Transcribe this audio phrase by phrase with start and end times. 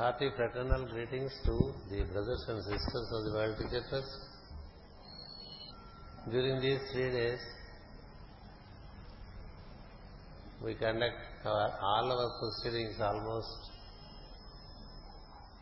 [0.00, 4.20] Hearty fraternal greetings to the brothers and sisters of the World Teacher Trust.
[6.30, 7.38] During these three days,
[10.64, 13.58] we conduct our, all our proceedings almost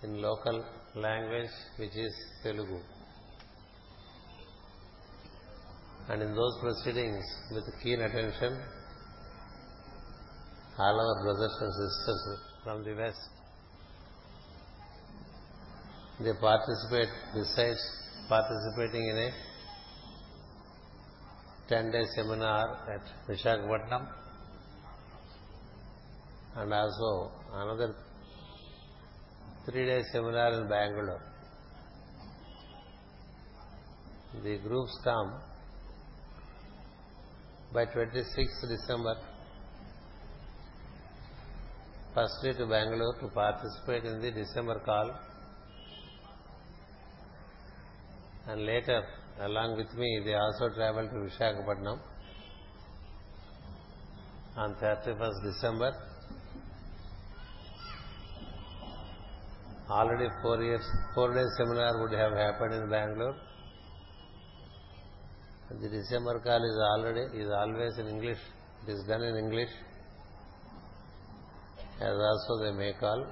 [0.04, 0.64] in local
[0.94, 2.14] language, which is
[2.44, 2.78] Telugu.
[6.10, 8.56] And in those proceedings, with keen attention,
[10.78, 13.37] all our brothers and sisters from the West
[16.20, 17.78] they participate besides
[18.28, 19.30] participating in a
[21.68, 24.08] 10 day seminar at Vishakhapatnam
[26.56, 27.94] and also another
[29.66, 31.22] 3 day seminar in Bangalore.
[34.42, 35.34] The groups come
[37.72, 39.16] by 26th December
[42.14, 45.12] firstly to Bangalore to participate in the December call
[48.48, 49.02] and later
[49.40, 51.98] along with me they also traveled to Visakhapatnam
[54.56, 55.92] on 31st December.
[59.90, 63.36] Already four years, four days seminar would have happened in Bangalore.
[65.70, 68.38] The December call is already is always in English.
[68.86, 69.68] It is done in English.
[72.00, 73.26] As also they may call.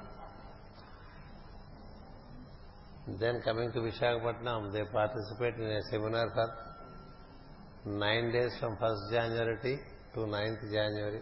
[3.07, 9.79] Then coming to Vishakhapatnam, they participate in a seminar for nine days from 1st January
[10.15, 11.21] to 9th January.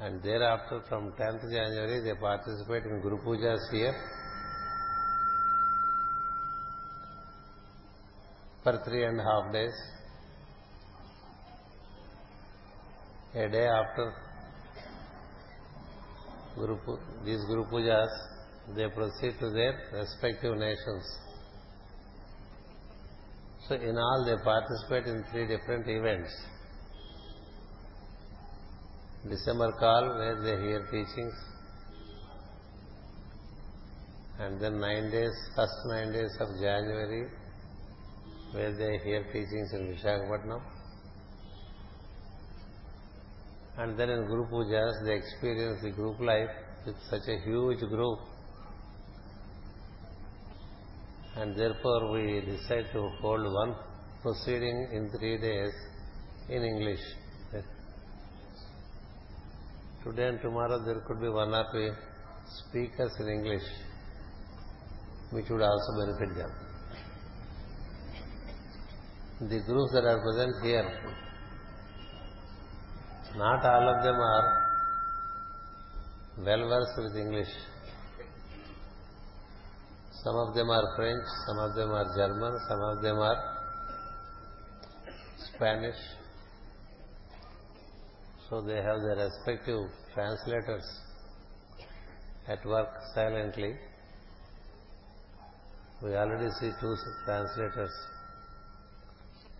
[0.00, 3.94] And thereafter from 10th January they participate in Guru Pujas here
[8.62, 9.72] for three and a half days.
[13.34, 14.14] A day after
[16.54, 16.76] Guru,
[17.24, 18.33] these Guru Pujas,
[18.72, 21.04] they proceed to their respective nations.
[23.68, 26.30] So in all they participate in three different events.
[29.28, 31.32] December call where they hear teachings
[34.38, 37.28] and then nine days, first nine days of January
[38.52, 40.60] where they hear teachings in Vishakhapatnam
[43.78, 46.50] and then in Guru Pujas they experience the group life
[46.84, 48.18] with such a huge group
[51.36, 53.74] and therefore we decide to hold one
[54.22, 55.72] proceeding in three days
[56.48, 57.00] in English.
[60.04, 61.90] Today and tomorrow there could be one or two
[62.58, 63.66] speakers in English
[65.30, 66.52] which would also benefit them.
[69.40, 70.88] The groups that are present here,
[73.36, 74.64] not all of them are
[76.46, 77.48] well versed with English.
[80.24, 83.36] Some of them are French, some of them are German, some of them are
[85.54, 86.00] Spanish.
[88.48, 90.84] So they have their respective translators
[92.48, 93.74] at work silently.
[96.02, 96.96] We already see two
[97.26, 97.92] translators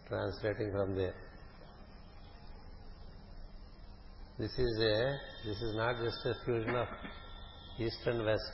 [0.09, 1.15] translating from there.
[4.39, 6.89] This is a this is not just a fusion of
[7.79, 8.53] east and west.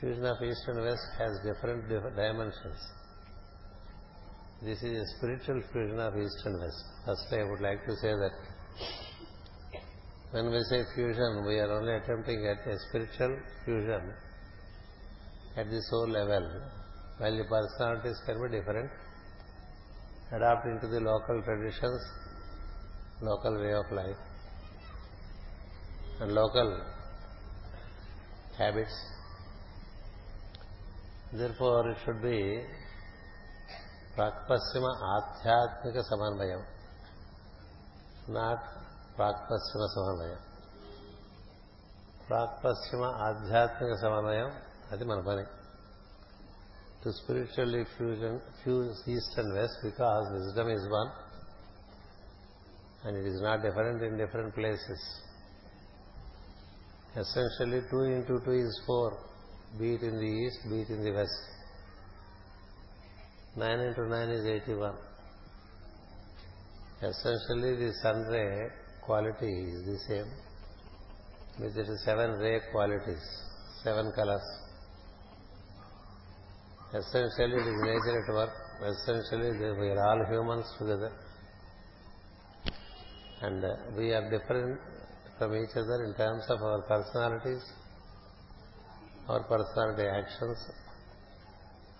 [0.00, 2.78] Fusion of east and west has different dimensions.
[4.62, 6.84] This is a spiritual fusion of east and west.
[7.04, 8.30] Firstly, I would like to say that
[10.30, 14.12] when we say fusion, we are only attempting at a spiritual fusion
[15.56, 16.48] at the soul level,
[17.18, 18.90] while the personalities can be different,
[20.30, 22.00] adapting to the local traditions,
[23.20, 24.16] local way of life,
[26.20, 26.84] and local
[28.56, 29.17] habits.
[31.32, 32.66] Therefore, it should be
[34.18, 36.62] ప్రాక్పశ్చిమ ఆధ్యాత్మిక సమన్వయం
[38.28, 38.64] not
[39.18, 40.40] ప్రాక్పశ్చిమ సమన్వయం
[42.28, 44.48] ప్రాక్పశ్చిమ ఆధ్యాత్మిక సమన్వయం
[44.92, 45.44] అది మన పని.
[47.04, 51.10] To spiritually fusion fuse east and west because wisdom is one
[53.04, 55.08] and it is not different in different places
[57.16, 59.14] essentially two into two is four
[59.78, 61.40] be it in the east be it in the west.
[63.56, 64.94] 9 into 9 is 81
[67.10, 68.68] essentially the sun ray
[69.02, 70.30] quality is the same
[71.60, 73.26] with its seven ray qualities
[73.84, 74.46] seven colors.
[77.00, 78.50] Essentially it is nature at work.
[78.92, 79.50] Essentially
[79.80, 81.12] we are all humans together.
[83.42, 84.80] And uh, we are different
[85.38, 87.62] from each other in terms of our personalities,
[89.28, 90.58] our personality actions,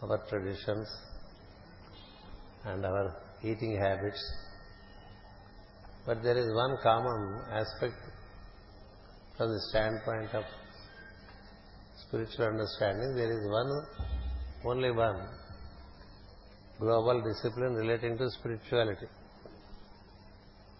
[0.02, 0.88] our traditions,
[2.64, 4.22] and our eating habits.
[6.06, 8.00] But there is one common aspect
[9.36, 10.44] from the standpoint of
[12.06, 13.14] spiritual understanding.
[13.14, 13.86] There is one,
[14.64, 15.20] only one
[16.80, 19.06] global discipline relating to spirituality.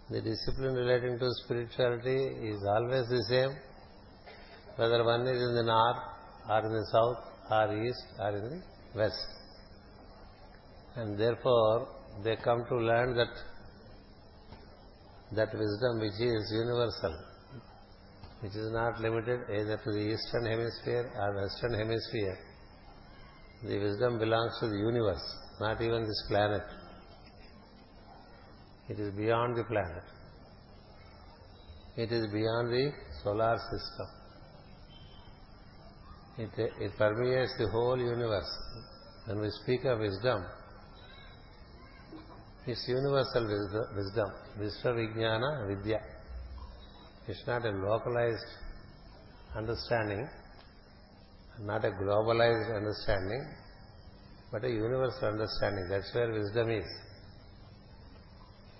[0.09, 3.55] The discipline relating to spirituality is always the same,
[4.77, 6.18] whether one is in the north
[6.49, 7.17] or in the south
[7.51, 8.61] or east or in the
[8.95, 9.27] west.
[10.95, 11.87] And therefore,
[12.23, 13.33] they come to learn that
[15.31, 17.15] that wisdom which is universal,
[18.41, 22.37] which is not limited either to the eastern hemisphere or western hemisphere.
[23.63, 25.21] The wisdom belongs to the universe,
[25.59, 26.63] not even this planet.
[28.87, 30.03] It is beyond the planet.
[31.95, 32.91] It is beyond the
[33.23, 34.18] solar system.
[36.39, 38.49] It, it permeates the whole universe.
[39.25, 40.45] When we speak of wisdom,
[42.65, 43.43] it's universal
[43.93, 44.31] wisdom.
[44.57, 45.99] Vijnana Vidya.
[47.27, 48.51] It's not a localized
[49.53, 50.29] understanding,
[51.59, 53.45] not a globalized understanding,
[54.49, 55.89] but a universal understanding.
[55.89, 56.87] That's where wisdom is.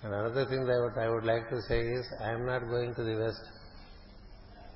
[0.02, 2.60] And another thing that I would, I would like to say is, I am not
[2.70, 3.44] going to the West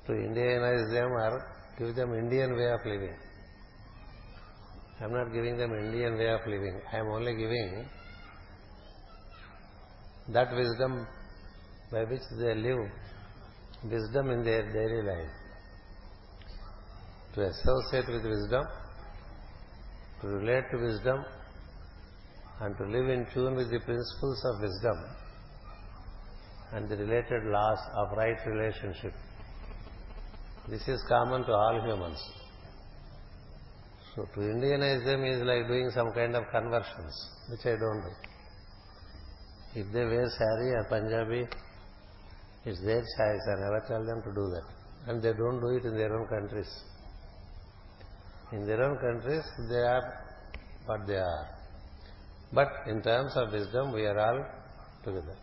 [0.05, 3.15] to Indianize them or give them Indian way of living.
[4.99, 6.79] I am not giving them Indian way of living.
[6.91, 7.85] I am only giving
[10.29, 11.05] that wisdom
[11.91, 12.89] by which they live,
[13.83, 15.31] wisdom in their daily life.
[17.33, 18.65] To associate with wisdom,
[20.21, 21.25] to relate to wisdom,
[22.61, 24.97] and to live in tune with the principles of wisdom
[26.71, 28.17] and the related laws of
[30.67, 30.87] right relationship.
[30.87, 32.19] This is common to all humans.
[34.15, 38.11] So to Indianize them is like doing some kind of conversions, which I don't do.
[39.75, 41.47] If they wear sari or Punjabi,
[42.65, 43.47] it's their choice.
[43.47, 44.63] I never tell them to do that.
[45.07, 46.69] And they don't do it in their own countries.
[48.53, 50.23] In their own countries, they are
[50.85, 51.49] what they are.
[52.53, 54.45] But in terms of wisdom, we are all
[55.03, 55.35] together.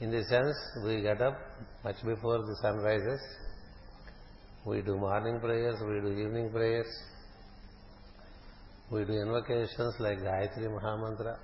[0.00, 1.36] In the sense, we get up
[1.84, 1.96] much
[4.66, 6.86] We do morning prayers, we do evening prayers.
[8.90, 11.36] We do invocations like Gayatri Mahamantra.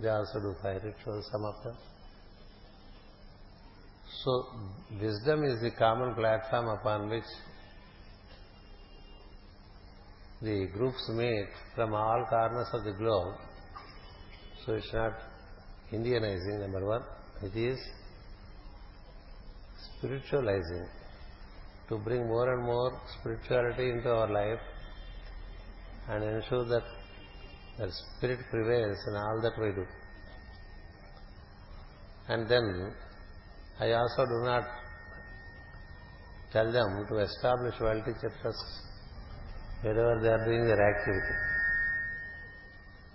[0.00, 1.76] They also do fire rituals, some of them.
[4.24, 4.46] So,
[5.00, 7.24] wisdom is the common platform upon which
[10.42, 13.34] the groups meet from all corners of the globe.
[14.64, 15.12] So it's not
[15.92, 17.02] Indianizing, number one.
[17.42, 17.78] It is
[19.98, 20.88] spiritualizing
[21.88, 24.60] to bring more and more spirituality into our life
[26.08, 26.82] and ensure that
[27.78, 29.86] that spirit prevails in all that we do.
[32.28, 32.94] And then
[33.78, 34.64] I also do not
[36.52, 37.74] tell them to establish
[38.06, 38.82] teacher trusts
[39.82, 41.36] wherever they are doing their activity.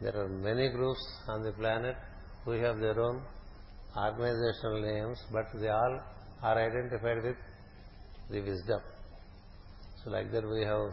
[0.02, 1.96] There are many groups on the planet
[2.46, 3.22] who have their own
[3.98, 6.00] organizational names, but they all
[6.44, 7.36] are identified with
[8.32, 8.82] the wisdom.
[10.04, 10.92] So like that we have,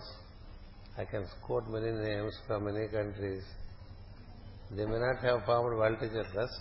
[0.99, 3.43] I can quote many names from many countries.
[4.71, 6.61] They may not have formed world teacher trust.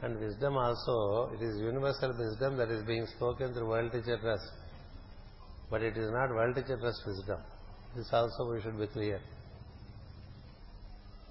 [0.00, 4.44] And wisdom also, it is universal wisdom that is being spoken through world teacher trust.
[5.70, 7.40] But it is not world teacher trust wisdom.
[7.96, 9.20] This also we should be clear.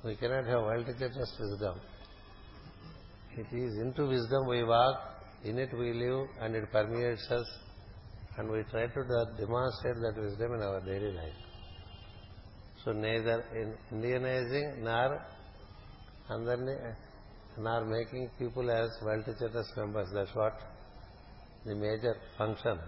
[0.03, 1.79] We cannot have world teacher trust wisdom.
[3.37, 4.99] It is into wisdom we walk,
[5.45, 7.45] in it we live, and it permeates us,
[8.38, 9.02] and we try to
[9.38, 11.40] demonstrate that wisdom in our daily life.
[12.84, 15.08] So neither in Indianizing nor
[16.34, 16.74] అందరినీ
[17.66, 20.60] నార్ making people as well teachers members that's what
[21.66, 22.82] the major function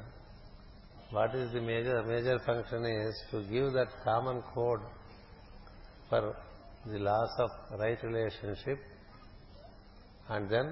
[1.14, 4.84] what is the major major function is to give that common code
[6.10, 6.28] for
[6.92, 8.86] the loss of right relationship
[10.36, 10.70] and then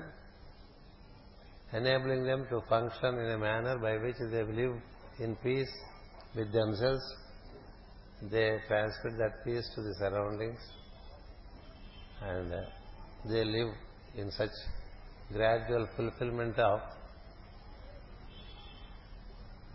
[1.73, 4.75] enabling them to function in a manner by which they live
[5.19, 5.71] in peace
[6.35, 7.03] with themselves.
[8.31, 10.59] They transmit that peace to the surroundings
[12.21, 12.61] and uh,
[13.25, 13.73] they live
[14.15, 14.49] in such
[15.31, 16.79] gradual fulfillment of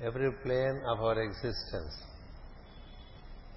[0.02, 1.94] every plane of our existence.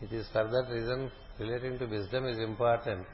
[0.01, 3.06] It is for that reason relating to wisdom is important.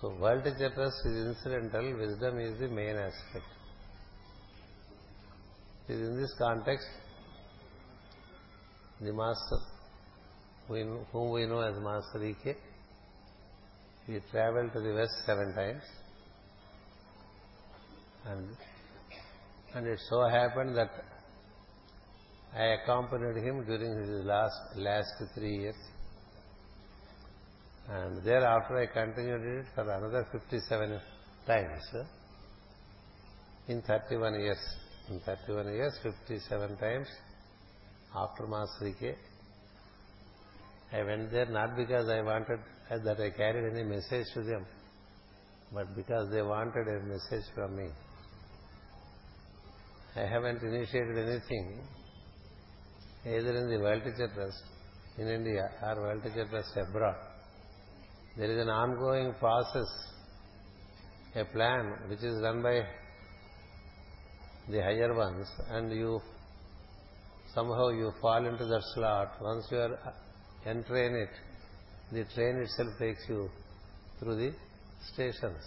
[0.00, 3.44] So world trust is incidental, wisdom is the main aspect.
[5.88, 6.86] It is in this context
[9.00, 9.58] the master
[10.68, 12.56] whom we know as Master E.K.
[14.06, 15.82] He traveled to the west seven times
[18.26, 18.48] and
[19.74, 20.90] and it so happened that
[22.56, 25.76] I accompanied him during his last last three years
[27.90, 31.00] and thereafter I continued it for another 57
[31.46, 31.82] times
[33.68, 34.58] in 31 years.
[35.10, 37.08] In 31 years, 57 times
[38.14, 39.14] after Master K.
[40.92, 44.66] I went there not because I wanted that I carried any message to them,
[45.72, 47.88] but because they wanted a message from me.
[50.16, 51.80] I haven't initiated anything
[53.24, 54.62] either in the World Teacher Trust
[55.18, 57.29] in India or World Teacher Trust abroad.
[58.36, 59.88] There is an ongoing process,
[61.34, 62.86] a plan which is run by
[64.68, 66.20] the higher ones and you
[67.54, 69.32] somehow you fall into that slot.
[69.40, 71.30] Once you are uh, entering it,
[72.12, 73.48] the train itself takes you
[74.18, 74.52] through the
[75.12, 75.62] stations.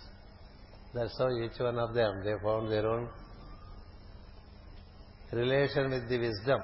[0.93, 3.10] That's how each one of them, they found their own
[5.32, 6.62] relation with the wisdom.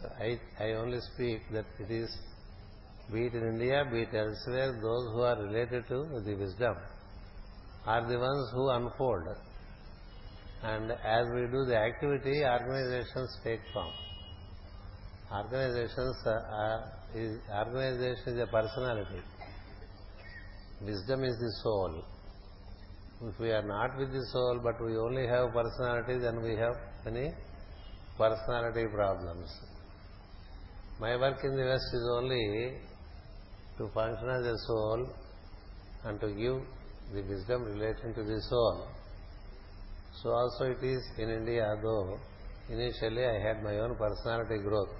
[0.00, 2.10] So I, I only speak that it is,
[3.12, 6.76] be it in India, be it elsewhere, those who are related to the wisdom
[7.86, 9.26] are the ones who unfold
[10.62, 13.92] and as we do the activity, organizations take form.
[15.32, 19.22] Organizations are, is, organization is a personality.
[20.82, 22.04] Wisdom is the soul.
[23.22, 26.74] If we are not with the soul, but we only have personality, then we have
[27.04, 27.32] many
[28.18, 29.48] personality problems.
[30.98, 32.76] My work in the West is only
[33.80, 35.08] to function as a soul
[36.04, 36.56] and to give
[37.14, 38.86] the wisdom relating to the soul.
[40.22, 42.18] So also it is in India, though
[42.68, 44.90] initially I had my own personality growth.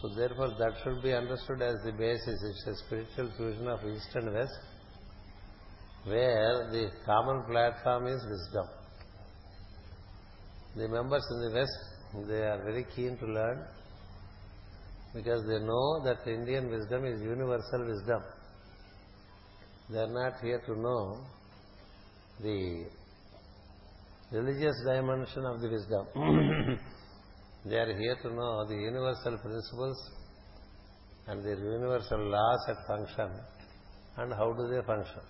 [0.00, 2.38] So therefore that should be understood as the basis.
[2.50, 4.58] It's a spiritual fusion of East and West,
[6.04, 8.68] where the common platform is wisdom.
[10.76, 13.66] The members in the West, they are very keen to learn
[15.14, 18.22] because they know that Indian wisdom is universal wisdom.
[19.90, 21.20] They are not here to know
[22.42, 22.86] the
[24.32, 26.06] religious dimension of the wisdom.
[27.64, 30.10] they are here to know the universal principles
[31.28, 33.30] and the universal laws at function
[34.16, 35.20] and how do they function.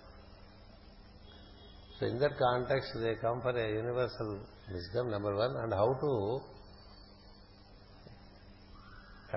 [1.99, 4.39] So in that context, they come for a universal
[4.71, 6.41] wisdom, number one, and how to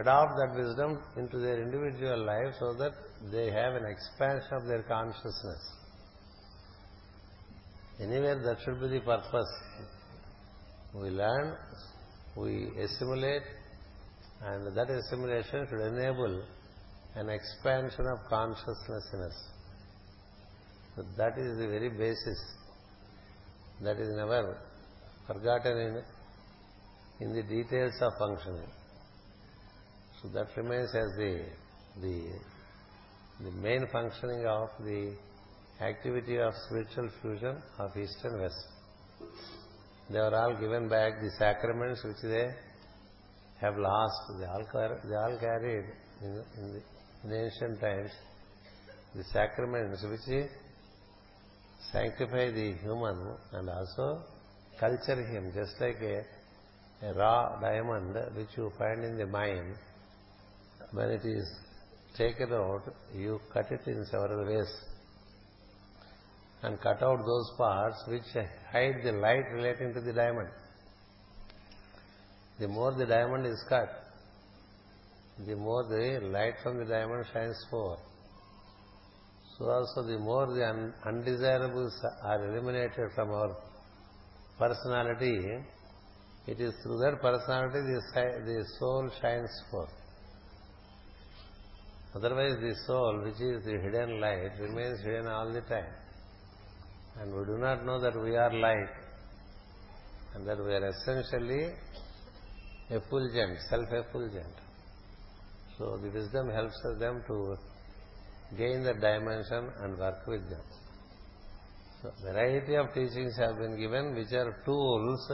[0.00, 2.92] adopt that wisdom into their individual life so that
[3.32, 5.62] they have an expansion of their consciousness.
[8.00, 9.52] Anywhere that should be the purpose.
[10.94, 11.56] We learn,
[12.36, 13.42] we assimilate,
[14.42, 16.42] and that assimilation should enable
[17.16, 19.38] an expansion of consciousness in us.
[20.94, 22.38] So that is the very basis.
[23.82, 24.58] That is never
[25.26, 28.68] forgotten in, in the details of functioning.
[30.22, 31.44] So that remains as the,
[32.00, 32.24] the,
[33.40, 35.14] the main functioning of the
[35.80, 38.66] activity of spiritual fusion of East and West.
[40.10, 42.50] They were all given back the sacraments which they
[43.60, 44.16] have lost.
[44.40, 44.64] They all,
[45.04, 45.84] they all carried
[46.22, 46.82] in, in, the,
[47.24, 48.10] in ancient times
[49.14, 50.48] the sacraments which
[51.92, 54.22] sanctify the human and also
[54.78, 56.24] culture him, just like a,
[57.06, 59.74] a raw diamond which you find in the mine.
[60.92, 61.46] When it is
[62.16, 62.82] taken out,
[63.14, 64.68] you cut it in several ways
[66.62, 68.24] and cut out those parts which
[68.72, 70.48] hide the light relating to the diamond.
[72.58, 73.88] The more the diamond is cut,
[75.46, 78.00] the more the light from the diamond shines forth.
[79.56, 81.92] So also the more the undesirables
[82.22, 83.56] are eliminated from our
[84.58, 85.62] personality,
[86.46, 88.00] it is through that personality the,
[88.46, 89.90] the soul shines forth.
[92.18, 95.92] Otherwise the soul, which is the hidden light, remains hidden all the time
[97.20, 98.94] and we do not know that we are light
[100.34, 101.74] and that we are essentially
[102.90, 104.54] effulgent, self-effulgent.
[105.76, 107.56] So the wisdom helps them to
[108.56, 110.62] gain the dimension and work with them.
[112.02, 115.32] So variety of teachings have been given which are tools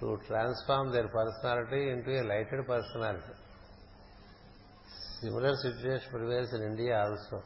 [0.00, 3.43] to transform their personality into a lighted personality.
[5.24, 7.42] Similar situation prevails in India also.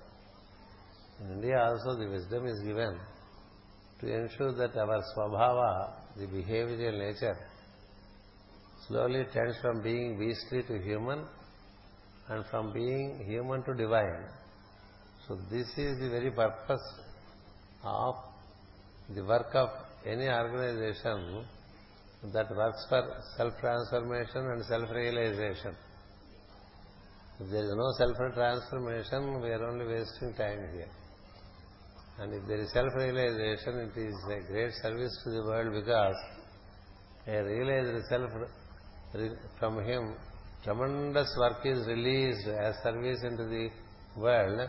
[1.20, 2.98] In India also the wisdom is given
[4.00, 7.36] to ensure that our swabhava, the behavioral nature,
[8.88, 11.24] slowly tends from being beastly to human
[12.30, 14.24] and from being human to divine.
[15.28, 16.86] So this is the very purpose
[17.84, 18.16] of
[19.14, 19.68] the work of
[20.04, 21.44] any organization
[22.34, 25.76] that works for self-transformation and self-realization.
[27.40, 30.88] If there is no self-transformation, we are only wasting time here.
[32.18, 36.16] And if there is self-realization, it is a great service to the world because
[37.28, 38.30] a realized self
[39.60, 40.16] from him,
[40.64, 43.68] tremendous work is released as service into the
[44.16, 44.68] world,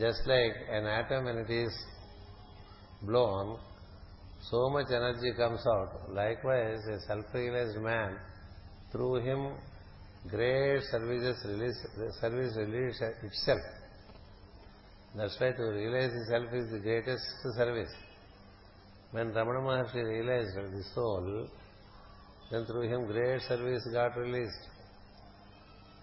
[0.00, 1.72] just like an atom when it is
[3.02, 3.56] blown,
[4.50, 6.12] so much energy comes out.
[6.12, 8.16] Likewise, a self-realized man,
[8.90, 9.20] through
[10.24, 11.76] him, great services release,
[12.20, 13.60] service release itself.
[15.16, 17.24] That's why to realize the self is the greatest
[17.56, 17.90] service.
[19.10, 21.48] When Ramana Maharshi realized the soul,
[22.50, 24.68] then through him great service got released.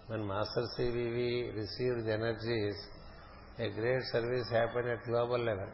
[0.08, 2.74] When Master CVV received the energies,
[3.58, 5.68] a great service happened at global level.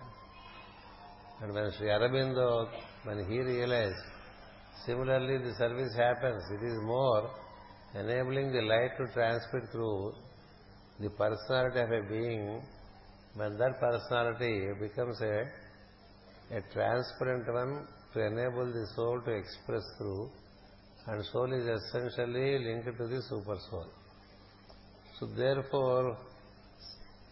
[1.42, 2.68] And when Sri Aurobindo,
[3.04, 3.96] when he realized,
[4.86, 6.44] similarly the service happens.
[6.50, 7.30] It is more
[7.94, 10.12] enabling the light to transmit through
[11.00, 12.62] the personality of a being
[13.34, 15.46] when that personality becomes a,
[16.56, 20.28] a transparent one to enable the soul to express through
[21.06, 23.86] and soul is essentially linked to the super soul.
[25.18, 26.16] So therefore,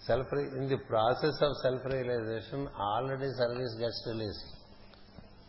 [0.06, 4.46] self in the process of self-realization, already service gets released.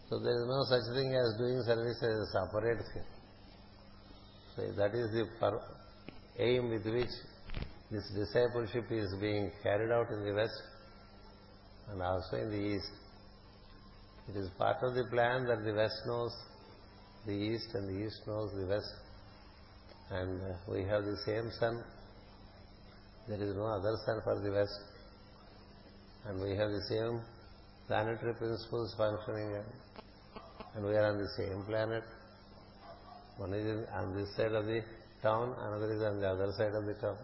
[0.09, 3.20] So there is no such thing as doing service as a separate thing.
[4.55, 5.27] So that is the
[6.39, 7.13] aim with which
[7.89, 10.61] this discipleship is being carried out in the West
[11.89, 12.91] and also in the East.
[14.29, 16.31] It is part of the plan that the West knows
[17.25, 18.93] the East and the East knows the West.
[20.09, 21.83] And uh, we have the same sun.
[23.27, 24.79] There is no other sun for the West.
[26.27, 27.21] And we have the same
[27.87, 29.63] planetary principles functioning.
[30.75, 32.03] And we are on the same planet.
[33.37, 34.81] One is on this side of the
[35.21, 37.17] town, another is on the other side of the town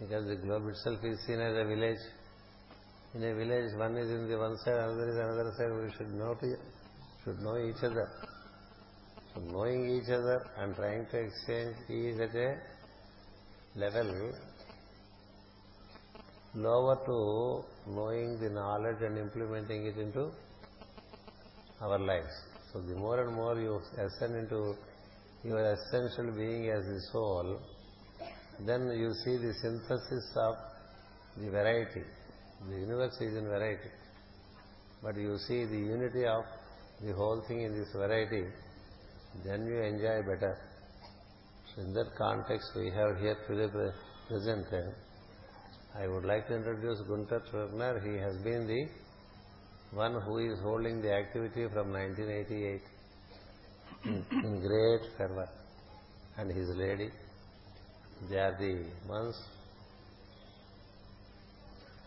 [0.00, 1.98] because the globe itself is seen as a village.
[3.14, 5.70] In a village, one is in the one side, another is another side.
[5.70, 6.56] We should know to,
[7.24, 8.08] should know each other.
[9.34, 12.56] So knowing each other and trying to exchange is at a
[13.76, 14.32] level
[16.54, 20.30] lower to knowing the knowledge and implementing it into
[21.80, 22.32] our lives.
[22.72, 24.76] So the more and more you ascend into
[25.44, 27.60] your essential being as the soul,
[28.66, 30.54] then you see the synthesis of
[31.36, 32.02] the variety.
[32.68, 33.90] The universe is in variety.
[35.02, 36.44] But you see the unity of
[37.04, 38.44] the whole thing in this variety,
[39.44, 40.56] then you enjoy better.
[41.74, 43.92] So in that context, we have here today
[44.28, 44.94] presented.
[45.98, 48.00] I would like to introduce Gunter Turner.
[48.00, 48.88] He has been the
[49.94, 52.93] one who is holding the activity from 1988 in,
[54.04, 55.48] in great fervor.
[56.36, 57.10] And his lady,
[58.28, 59.36] they are the ones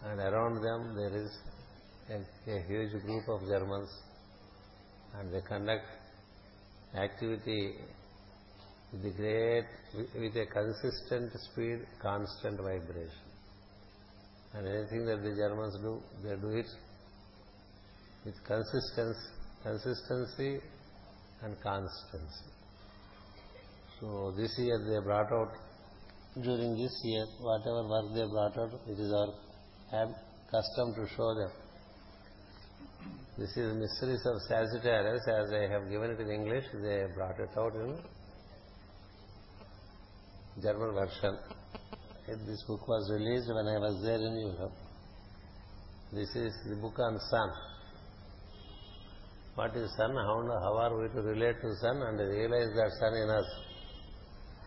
[0.05, 1.31] and around them there is
[2.09, 3.89] a, a, huge group of Germans
[5.17, 5.85] and they conduct
[6.95, 7.73] activity
[8.91, 9.65] with a great,
[10.15, 13.25] with a consistent speed, constant vibration.
[14.53, 16.67] And anything that the Germans do, they do it
[18.23, 19.19] with consistency,
[19.63, 20.59] consistency
[21.43, 22.51] and constancy.
[23.99, 25.51] So this year they brought out
[26.41, 29.33] during this year, whatever work they brought out, it is our
[30.51, 31.51] custom to show them.
[33.37, 37.49] This is Mysteries of Sagittarius, as I have given it in English, they brought it
[37.57, 37.97] out in
[40.61, 41.37] German version.
[42.27, 44.73] This book was released when I was there in Europe.
[46.11, 47.49] This is the book on sun.
[49.57, 50.13] What is sun?
[50.13, 53.45] How, how are we to relate to sun and realize that sun in us?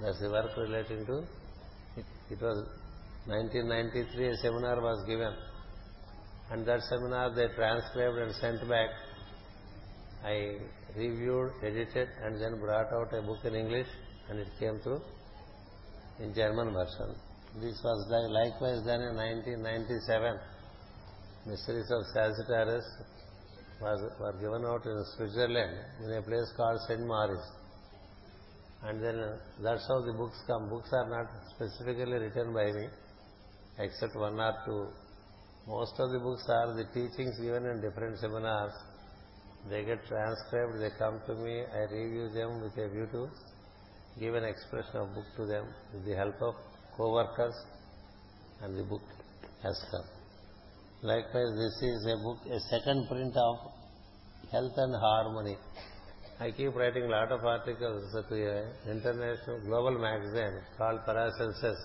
[0.02, 1.22] That's the work relating to
[2.30, 2.66] it was
[3.26, 5.32] 1993, a seminar was given.
[6.50, 8.90] And that seminar they transcribed and sent back.
[10.24, 10.58] I
[10.96, 13.86] reviewed, edited, and then brought out a book in English,
[14.28, 15.02] and it came through
[16.18, 17.14] in German version.
[17.60, 20.38] This was likewise done in 1997.
[21.46, 23.19] Mysteries of Sagittarius was,
[23.80, 27.00] were given out in Switzerland in a place called St.
[27.00, 27.46] Moritz
[28.82, 30.68] and then uh, that's how the books come.
[30.70, 32.88] Books are not specifically written by me,
[33.78, 34.86] except one or two
[35.66, 38.72] Most of the books are the teachings given in different seminars.
[39.68, 43.28] They get transcribed, they come to me, I review them with a view to
[44.18, 46.54] give an expression of book to them with the help of
[46.96, 47.54] co-workers
[48.62, 49.02] and the book
[49.62, 50.19] has come.
[51.02, 53.56] Likewise, this is a book, a second print of
[54.52, 55.56] Health and Harmony.
[56.38, 61.78] I keep writing a lot of articles to an international global magazine called Paracelsus,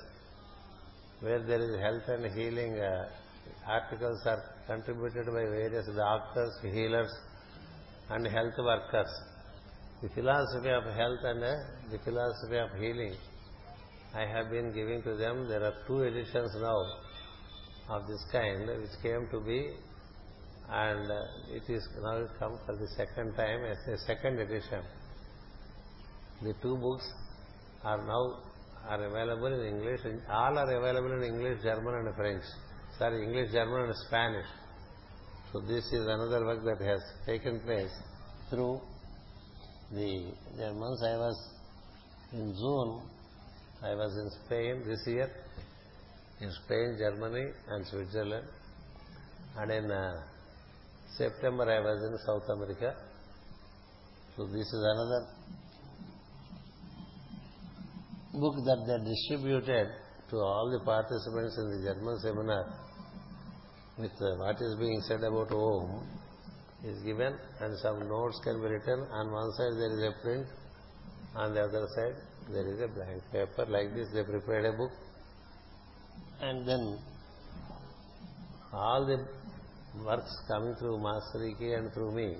[1.22, 3.08] where there is health and healing uh,
[3.66, 7.14] articles are contributed by various doctors, healers,
[8.10, 9.14] and health workers.
[10.02, 11.56] The philosophy of health and uh,
[11.90, 13.16] the philosophy of healing,
[14.14, 15.48] I have been giving to them.
[15.48, 16.84] There are two editions now
[17.90, 19.70] of this kind, which came to be,
[20.70, 21.12] and
[21.52, 24.82] it is now come for the second time as a second edition.
[26.42, 27.08] The two books
[27.84, 28.40] are now
[28.88, 30.02] are available in English.
[30.30, 32.44] All are available in English, German, and French
[32.98, 34.46] sorry, English, German and Spanish.
[35.52, 37.92] So this is another work that has taken place
[38.50, 38.82] through
[39.92, 41.04] the Germans.
[41.04, 41.50] I was
[42.34, 43.02] in June,
[43.84, 45.30] I was in Spain this year,
[46.42, 48.46] in Spain, Germany and Switzerland.
[49.58, 50.22] And in uh,
[51.18, 52.94] September I was in South America.
[54.36, 55.28] So this is another
[58.34, 59.88] book that they distributed
[60.30, 62.66] to all the participants in the German seminar
[63.98, 66.06] with uh, what is being said about Om
[66.84, 69.08] is given and some notes can be written.
[69.12, 70.48] On one side there is a print,
[71.36, 72.16] on the other side
[72.52, 73.66] there is a blank paper.
[73.72, 74.92] Like this they prepared a book
[76.48, 77.00] and then
[78.74, 79.18] all the
[80.06, 81.74] works coming through Master E.K.
[81.74, 82.36] and through me,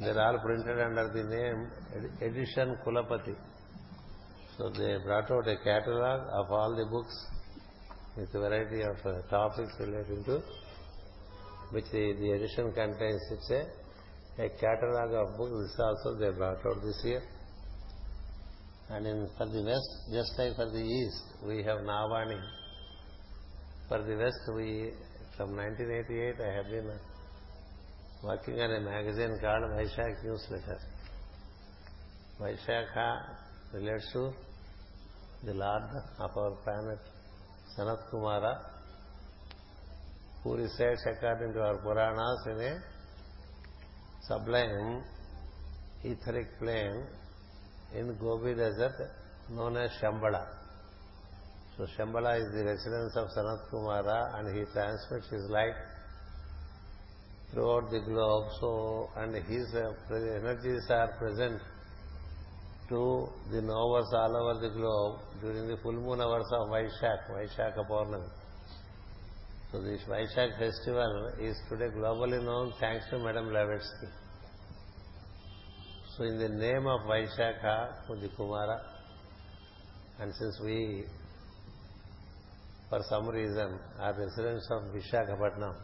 [0.00, 1.60] they're all printed under the name
[2.20, 3.34] Edition Kulapati.
[4.56, 7.16] So they brought out a catalogue of all the books
[8.16, 10.42] with a variety of uh, topics relating to
[11.72, 13.20] which the, the edition contains.
[13.30, 15.52] It's a, a catalogue of books.
[15.52, 16.18] This also
[18.88, 22.40] And in for the west, just like for the east, we have Navani.
[23.88, 24.92] For the west, we
[25.36, 26.98] from 1988 I have been uh,
[28.22, 30.78] working on a magazine called Vaishak Newsletter.
[32.40, 33.22] Vaishakha
[33.74, 34.32] relates to
[35.44, 35.82] the Lord
[36.20, 36.98] of our planet
[37.76, 38.56] Sanat Kumara,
[40.44, 42.82] who resides according to our Puranas in a
[44.28, 45.02] sublime
[46.04, 47.04] etheric plane
[47.98, 48.94] in Gobi desert
[49.50, 50.46] known as Shambhala.
[51.76, 55.74] So Shambhala is the residence of Sanat Kumara and he transmits his light
[57.52, 58.48] throughout the globe.
[58.60, 61.60] So, and his uh, energies are present
[62.88, 67.88] to the novas all over the globe during the full moon hours of Vaishak, Vaishaka
[67.88, 68.28] Purnami.
[69.72, 74.08] So this Vaishak festival is today globally known thanks to Madam Blavatsky.
[76.16, 78.80] So in the name of Vaishakha, the
[80.18, 81.04] and since we,
[82.88, 85.74] for some reason, are residents of Vishakhapatnam,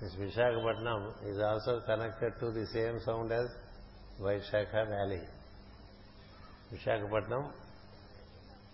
[0.00, 3.46] this Vishakhapatnam is also connected to the same sound as
[4.20, 5.22] Vaishakha Valley.
[6.74, 7.52] Vishakhapatnam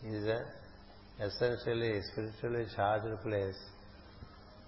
[0.07, 0.41] is a
[1.21, 3.59] essentially spiritually charged place.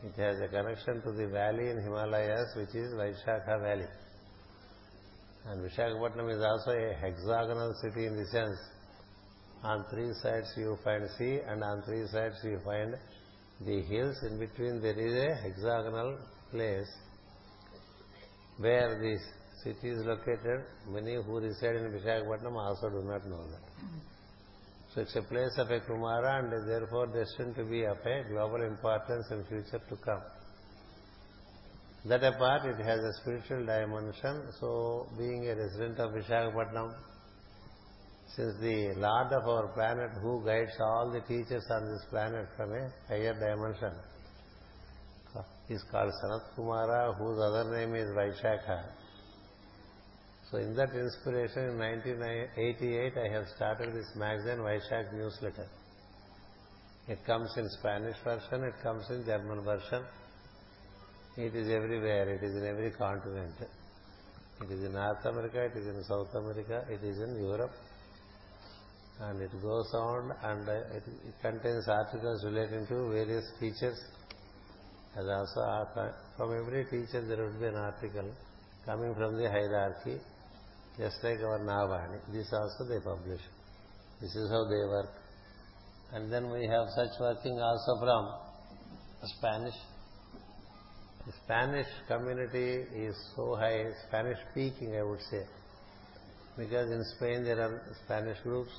[0.05, 3.87] It has a connection to the valley in Himalayas which is Vaishakha Valley.
[5.47, 8.59] And visakhapatnam is also a hexagonal city in the sense
[9.63, 12.95] on three sides you find sea and on three sides you find
[13.65, 14.17] the hills.
[14.23, 16.19] In between there is a hexagonal
[16.51, 16.91] place
[18.59, 19.19] where the
[19.63, 23.63] city is located, many who reside in visakhapatnam also do not know that.
[24.95, 28.63] So it's a place of a Kumara and therefore destined to be of a global
[28.63, 30.23] importance in future to come.
[32.07, 34.53] That apart, it has a spiritual dimension.
[34.61, 36.95] So, being a resident of Vishakhapatnam,
[38.37, 42.73] since the Lord of our planet who guides all the teachers on this planet from
[42.73, 43.93] a higher dimension
[45.69, 48.85] is called Sanat Kumara, whose other name is Vaishakha.
[50.51, 55.67] So in that inspiration, in 1988, I have started this magazine, Vaishak Newsletter.
[57.09, 60.03] It comes in Spanish version, it comes in German version.
[60.03, 60.24] It is everywhere,
[61.37, 63.55] it is everywhere, it is in every continent.
[64.63, 67.73] It is in North America, it is in South America, it is in Europe.
[69.21, 73.99] And it goes on and uh, it, it contains articles relating to various teachers.
[75.17, 78.31] As also, uh, from every teacher there would be an article
[78.85, 80.19] coming from the hierarchy
[80.99, 82.19] just like our Navani.
[82.33, 83.41] This also they publish.
[84.21, 85.11] This is how they work.
[86.13, 88.31] And then we have such working also from
[89.39, 89.75] Spanish.
[89.75, 89.94] The Spanish
[92.07, 95.45] community is so high, Spanish speaking I would say.
[96.57, 98.71] Because in Spain there are Spanish groups,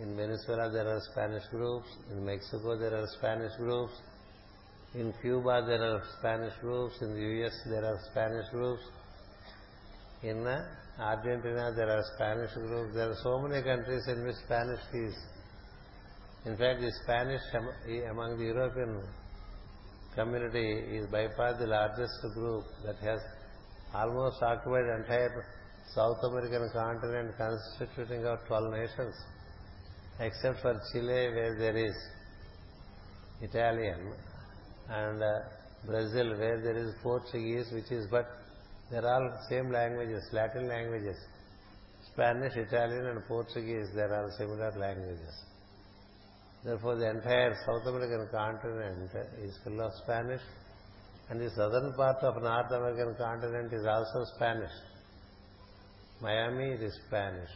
[0.00, 3.92] in Venezuela there are Spanish groups, in Mexico there are Spanish groups,
[4.94, 8.82] in Cuba there are Spanish groups, in the US there are Spanish groups,
[10.22, 10.46] in
[10.98, 15.14] Argentina there are Spanish groups, there are so many countries in which Spanish is.
[16.46, 17.40] In fact, the Spanish
[18.08, 19.02] among the European
[20.16, 23.20] community is by far the largest group that has
[23.94, 25.44] almost occupied entire
[25.94, 29.14] South American continent constituting of 12 nations,
[30.18, 31.94] except for Chile where there is
[33.42, 34.12] Italian
[34.88, 35.32] and uh,
[35.84, 38.26] Brazil where there is Portuguese which is but
[38.90, 41.16] they're all same languages, Latin languages.
[42.12, 45.34] Spanish, Italian and Portuguese, they are all similar languages.
[46.66, 49.08] Therefore, the entire South American continent
[49.40, 50.40] is full of Spanish,
[51.30, 54.72] and the southern part of North American continent is also Spanish.
[56.20, 57.50] Miami, it is Spanish.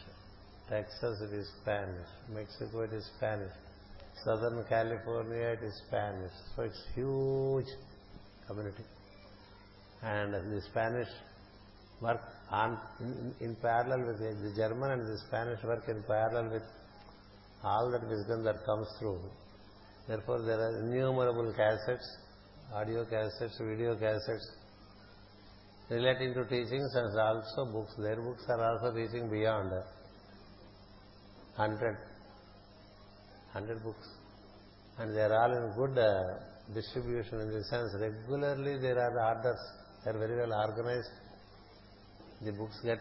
[0.69, 2.07] Texas, it is Spanish.
[2.33, 3.51] Mexico, it is Spanish.
[4.23, 6.31] Southern California, it is Spanish.
[6.55, 7.67] So it's huge
[8.47, 8.85] community.
[10.03, 11.09] And the Spanish
[12.01, 16.49] work on in, in parallel with the, the German and the Spanish work in parallel
[16.53, 16.63] with
[17.63, 19.19] all that wisdom that comes through.
[20.07, 22.07] Therefore, there are innumerable cassettes,
[22.73, 24.45] audio cassettes, video cassettes
[25.89, 27.93] relating to teachings and also books.
[27.97, 29.71] Their books are also reaching beyond
[31.55, 31.97] 100,
[33.53, 34.07] 100 books.
[34.97, 36.39] And they are all in good uh,
[36.73, 39.59] distribution in the sense regularly there are orders.
[40.03, 41.09] They are very well organized.
[42.41, 42.99] The books get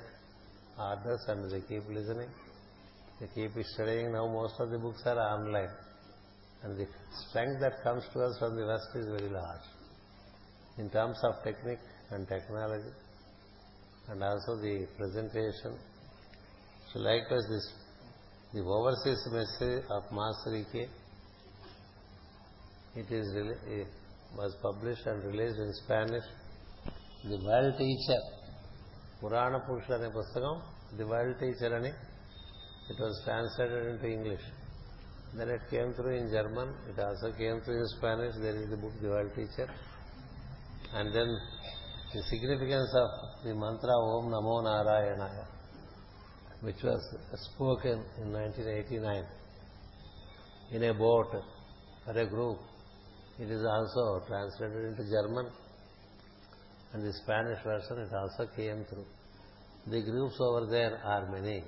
[0.78, 2.28] orders and they keep listening.
[3.19, 4.11] They keep studying.
[4.11, 5.69] Now most of the books are online.
[6.63, 6.87] And the
[7.29, 9.67] strength that comes to us from the West is very large.
[10.77, 11.79] In terms of technique
[12.11, 12.91] and technology
[14.09, 15.77] and also the presentation.
[16.91, 17.71] So likewise this
[18.53, 20.87] the overseas message of Master E.K.
[22.95, 23.27] It is
[23.67, 23.87] it
[24.37, 26.23] was published and released in Spanish.
[27.23, 28.21] The World Teacher
[29.21, 30.55] పురాణ పురుషుడు అనే పుస్తకం
[30.97, 31.91] the world teacher అని
[32.90, 34.40] it was translated into English.
[35.36, 36.74] Then it came through in German.
[36.88, 38.34] It also came through in Spanish.
[38.42, 39.70] There is the book The World Teacher.
[40.92, 41.38] And then
[42.12, 45.46] the significance of the mantra Om Namo Narayanaya,
[46.62, 47.00] which was
[47.54, 49.24] spoken in 1989
[50.72, 51.30] in a boat
[52.04, 52.58] for a group.
[53.38, 55.46] It is also translated into German
[56.92, 59.06] and the Spanish version it also came through.
[59.86, 61.62] The groups over there are many.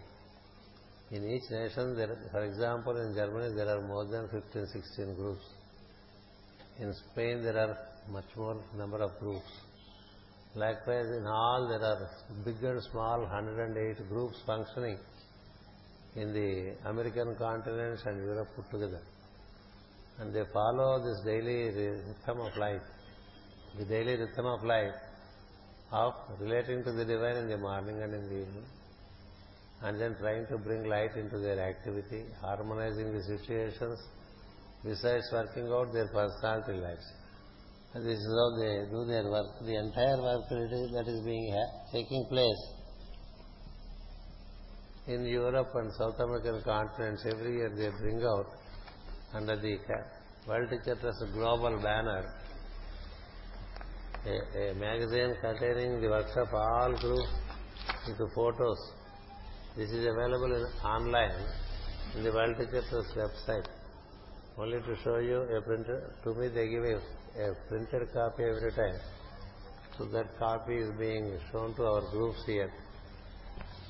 [1.12, 5.44] In each nation, there, for example, in Germany there are more than 15, 16 groups.
[6.80, 7.76] In Spain there are
[8.10, 9.52] much more number of groups.
[10.54, 12.08] Likewise, in all there are
[12.46, 14.96] big and small 108 groups functioning
[16.16, 19.02] in the American continents and Europe put together.
[20.18, 22.80] And they follow this daily rhythm of life,
[23.78, 24.94] the daily rhythm of life
[25.90, 28.64] of relating to the divine in the morning and in the evening
[29.84, 33.98] and then trying to bring light into their activity, harmonizing the situations,
[34.84, 37.06] besides working out their personality lives.
[37.94, 39.46] And this is how they do their work.
[39.60, 42.62] The entire work that is being taking place
[45.08, 48.46] in Europe and South American continents, every year they bring out
[49.34, 49.78] under the
[50.46, 52.32] World Teacher Trust Global Banner
[54.24, 57.28] a, a magazine containing the works of all groups
[58.06, 58.78] into photos
[59.76, 61.32] available in online
[62.14, 63.66] in the World Teacher Trust website.
[64.58, 66.12] Only to show you a printer.
[66.24, 66.96] To me, they give a,
[67.40, 69.00] a printed copy every time.
[69.96, 72.70] So that copy is being shown to our groups here.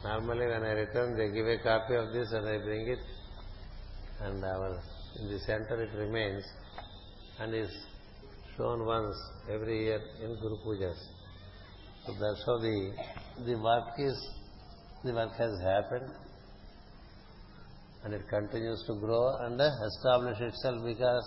[0.04, 2.98] Normally, when I return, they give a copy of this and I bring it,
[4.20, 4.80] and our
[5.20, 6.44] in the center it remains
[7.40, 7.70] and is
[8.56, 9.16] shown once
[9.50, 10.98] every year in Guru Pujas.
[12.06, 12.92] So that's how the
[13.46, 14.16] the work is
[15.04, 16.10] the work has happened
[18.04, 21.24] and it continues to grow and establish itself because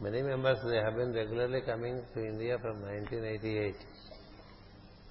[0.00, 3.74] many members they have been regularly coming to India from 1988.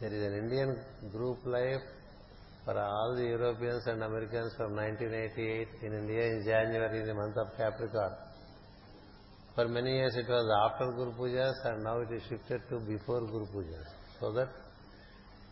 [0.01, 0.77] There is an Indian
[1.11, 1.81] group life
[2.65, 7.37] for all the Europeans and Americans from 1988 in India in January in the month
[7.37, 8.13] of Capricorn.
[9.55, 13.21] For many years it was after Guru Pujas and now it is shifted to before
[13.21, 13.85] Guru Pujas.
[14.19, 14.49] So that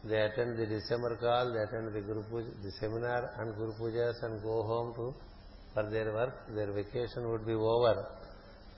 [0.03, 4.23] they attend the December call, they attend the Guru Puja, the seminar and Guru Pujas
[4.23, 5.13] and go home to
[5.73, 6.33] for their work.
[6.55, 8.07] Their vacation would be over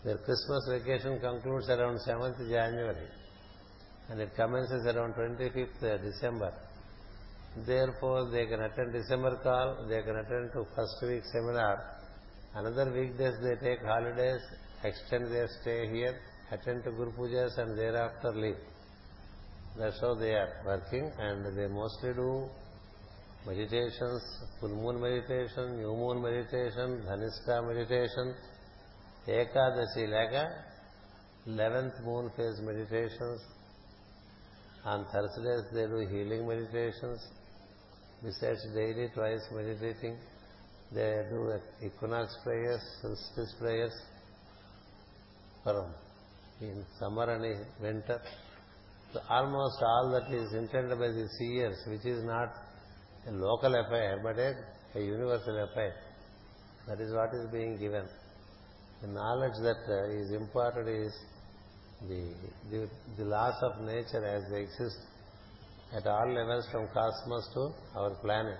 [0.04, 3.08] Their Christmas vacation concludes around 7th January
[4.10, 6.54] and it commences around 25th December.
[7.66, 11.82] Therefore, they can attend December call, they can attend to first week seminar.
[12.56, 14.42] Another weekdays they take holidays,
[14.84, 16.20] extend their stay here,
[16.52, 18.58] attend to Guru Pujas and thereafter leave.
[19.78, 22.48] That's how they are working and they mostly do
[23.48, 24.22] meditations,
[24.60, 28.36] full moon meditation, new moon meditation, Dhanishta meditation,
[29.28, 30.36] Ekadashi లేక
[31.48, 33.42] 11th moon phase meditations.
[34.86, 37.20] On Thursdays they do healing meditations.
[38.24, 40.16] Besides daily twice meditating,
[40.94, 41.40] they do
[41.88, 43.96] equinox prayers, solstice prayers
[45.64, 45.78] for
[46.62, 48.22] in summer and winter.
[49.14, 52.50] So almost all that is intended by the seers, which is not
[53.28, 55.94] a local affair, but a, universal affair.
[56.88, 58.06] That is what is being given.
[59.02, 61.14] The knowledge that uh, is imparted is
[62.10, 64.98] the, the, laws of nature as they exist
[65.96, 68.58] at all levels from cosmos to our planet.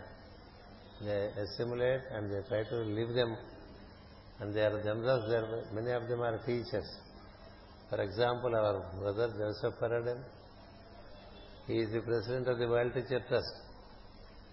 [1.04, 3.36] They assimilate and they try to live them
[4.40, 6.90] and they are themselves, many of them are teachers.
[7.90, 10.24] For example, our brother Joseph Paraden,
[11.68, 13.54] he is the president of the World Teacher Trust.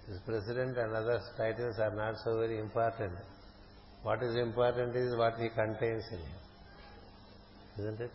[0.07, 3.13] His president and other titles are not so very important.
[4.03, 6.41] What is important is what he contains in him.
[7.79, 8.11] Isn't it?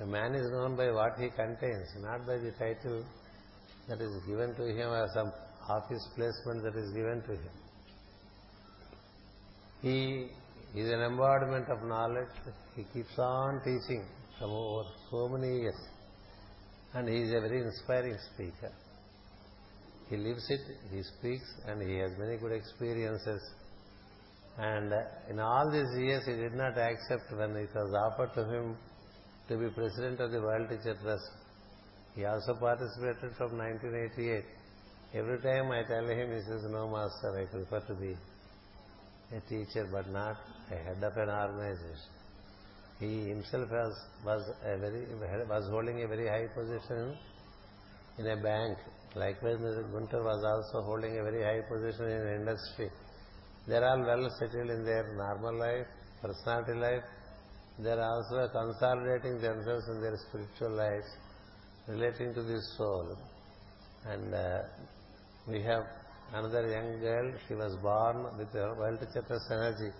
[0.00, 3.04] A man is known by what he contains, not by the title
[3.88, 5.32] that is given to him or some
[5.68, 7.54] office placement that is given to him.
[9.82, 10.28] He
[10.74, 12.28] is an embodiment of knowledge.
[12.76, 14.04] He keeps on teaching
[14.38, 14.88] from over
[16.92, 17.30] so many years.
[17.32, 18.72] And he is a very inspiring speaker.
[20.08, 23.40] He lives it, he speaks, and he has many good experiences.
[24.58, 24.92] And
[25.30, 28.76] in all these years, he did not accept when it was offered to him
[29.48, 31.30] to be president of the World Teacher Trust.
[32.16, 34.44] He also participated from 1988.
[35.14, 38.16] Every time I tell him, he says, no master, I prefer to be
[39.32, 40.36] a teacher but not
[40.70, 42.19] a head of an organization.
[43.00, 45.06] He himself was, was, a very,
[45.48, 47.16] was holding a very high position
[48.18, 48.76] in a bank.
[49.16, 49.90] Likewise, Mr.
[49.90, 52.90] Gunter was also holding a very high position in industry.
[53.66, 55.86] They are all well settled in their normal life,
[56.20, 57.02] personality life.
[57.78, 61.06] They are also consolidating themselves in their spiritual lives
[61.88, 63.16] relating to the soul.
[64.06, 64.62] And uh,
[65.48, 65.84] we have
[66.34, 69.90] another young girl, she was born with a World Chakras energy.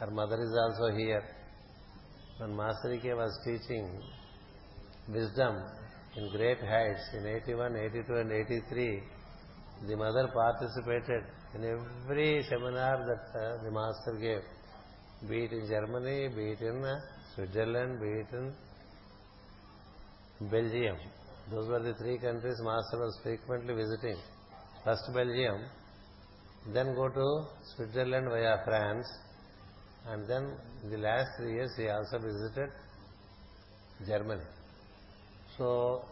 [0.00, 1.22] Her mother is also here.
[2.40, 3.86] When Master was teaching
[5.08, 5.62] wisdom
[6.16, 9.02] in great heights in 81, 82 and 83,
[9.86, 11.22] the mother participated
[11.54, 16.82] in every seminar that uh, the master gave, be it in Germany, be it in
[16.82, 17.00] uh,
[17.34, 18.54] Switzerland, be it in
[20.48, 20.96] Belgium.
[21.50, 24.16] Those were the three countries master was frequently visiting.
[24.82, 25.60] First Belgium,
[26.72, 27.44] then go to
[27.76, 29.06] Switzerland via France,
[30.10, 30.44] and then
[30.82, 32.70] in the last three years he also visited
[34.06, 34.42] Germany.
[35.56, 36.02] So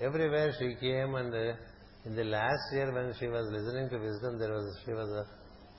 [0.00, 1.54] everywhere she came and uh,
[2.04, 5.24] in the last year when she was listening to wisdom, there was she was uh,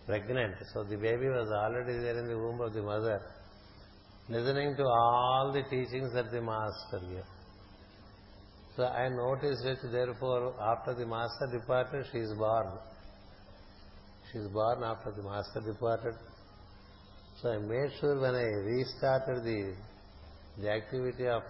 [0.05, 0.55] pregnant.
[0.73, 3.21] So the baby was already there in the womb of the mother,
[4.27, 7.29] listening to all the teachings that the master gave.
[8.75, 12.67] So I noticed it, therefore, after the master departed, she is born.
[14.31, 16.13] She is born after the master departed.
[17.41, 19.73] So I made sure when I restarted the,
[20.59, 21.43] the activity of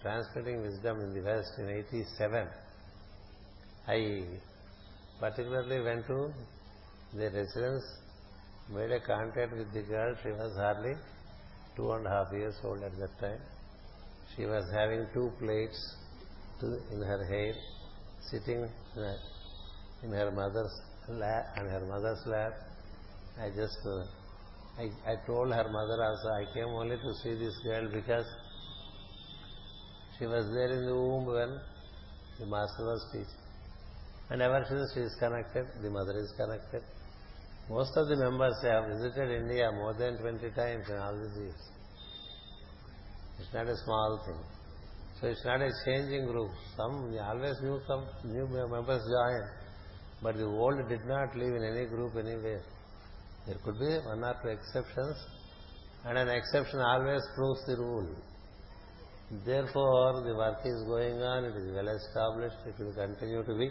[0.00, 2.48] transmitting wisdom in the West in 87,
[3.88, 4.24] I
[5.20, 6.32] particularly went to
[7.12, 7.84] the residence,
[8.74, 10.16] made a contact with the girl.
[10.22, 10.94] She was hardly
[11.76, 13.40] two and a half years old at that time.
[14.34, 15.94] She was having two plates
[16.62, 17.54] in her hair,
[18.30, 18.66] sitting
[20.02, 20.72] in her mother's
[21.10, 22.54] lap, and her mother's lap.
[23.38, 24.04] I just, uh,
[24.82, 28.26] I, I told her mother also, I came only to see this girl because
[30.18, 31.60] she was there in the womb when
[32.40, 33.42] the master was teaching.
[34.30, 36.82] And ever since she is connected, the mother is connected.
[37.70, 41.62] Most of the members have visited India more than 20 times in all these years.
[43.38, 44.40] It's not a small thing.
[45.20, 46.50] So it's not a changing group.
[46.76, 49.42] Some always new some new members join,
[50.22, 52.62] but the old did not live in any group anywhere.
[53.46, 55.16] There could be one or two exceptions,
[56.04, 58.08] and an exception always proves the rule.
[59.44, 63.70] Therefore, the work is going on, it is well established, it will continue to be.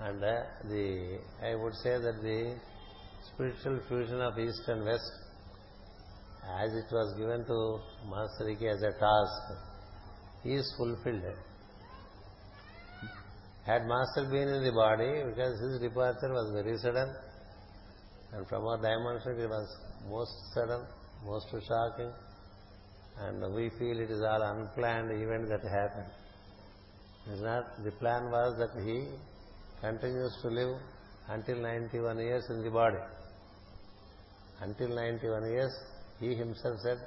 [0.00, 2.56] And uh, the I would say that the
[3.32, 5.12] spiritual fusion of East and West
[6.58, 8.68] as it was given to Master E.K.
[8.68, 9.60] as a task,
[10.42, 11.22] he is fulfilled.
[13.66, 15.22] Had Master been in the body,
[18.32, 19.76] because his departure was very sudden, and from our dimension it was
[20.08, 20.86] most sudden,
[21.24, 22.12] most shocking,
[23.18, 26.12] and we feel it is all unplanned event that happened.
[27.32, 29.08] It's not, the plan was that he
[29.80, 30.78] continues to live
[31.28, 32.98] until 91 years in the body.
[34.60, 35.72] Until 91 years,
[36.20, 36.98] he himself said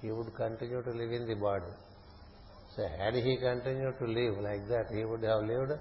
[0.00, 1.72] he would continue to live in the body.
[2.76, 5.80] So had he continued to live like that, he would have lived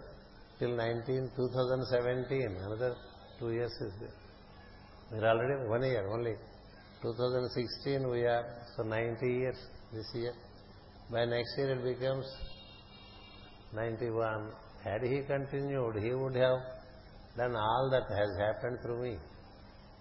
[0.60, 2.58] till 19, 2017.
[2.66, 2.96] Another
[3.40, 3.72] two years
[5.12, 5.22] is there.
[5.22, 6.36] We're already one year only.
[7.02, 8.46] 2016 we are,
[8.76, 9.58] so 90 years
[9.94, 10.34] this year.
[11.12, 12.26] By next year it becomes
[13.74, 14.50] 91.
[14.84, 16.60] Had he continued, he would have
[17.38, 19.18] done all that has happened through me.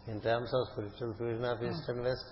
[0.09, 2.25] In terms of spiritual fusion of East and West,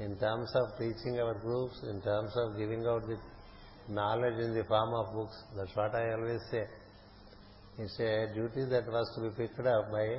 [0.00, 3.18] in terms of teaching our groups, in terms of giving out the
[3.88, 5.36] knowledge in the form of books.
[5.56, 6.64] That's what I always say.
[7.78, 10.18] It's a duty that was to be picked up by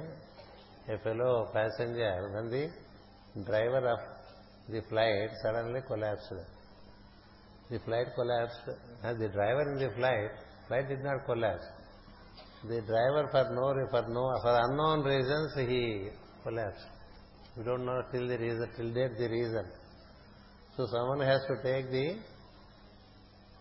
[0.90, 4.00] a fellow passenger when the driver of
[4.70, 6.34] the flight suddenly collapsed.
[7.70, 8.70] The flight collapsed
[9.04, 10.32] and the driver in the flight,
[10.68, 11.66] flight did not collapse.
[12.64, 16.08] The driver for no for no for unknown reasons he
[16.44, 16.88] collapsed.
[17.58, 19.66] We don't know till the reason till date the reason.
[20.78, 22.18] So someone has to take the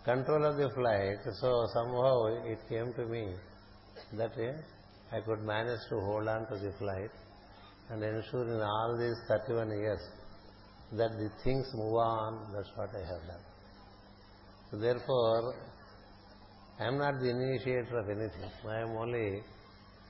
[0.05, 1.18] control of the flight.
[1.41, 3.35] So somehow it came to me
[4.12, 4.53] that eh,
[5.12, 7.11] I could manage to hold on to the flight
[7.90, 10.00] and ensure in all these 31 years
[10.92, 12.52] that the things move on.
[12.52, 13.44] That's what I have done.
[14.70, 15.54] So therefore,
[16.80, 18.50] I am not the initiator of anything.
[18.68, 19.42] I am only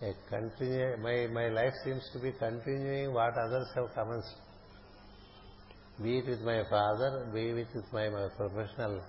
[0.03, 0.97] a continue.
[0.99, 4.35] My my life seems to be continuing what others have commenced.
[6.03, 9.01] Be it with my father, be it with my, my professional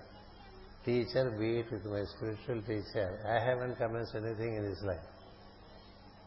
[0.84, 3.20] teacher, be it with my spiritual teacher.
[3.28, 5.04] I haven't commenced anything in this life.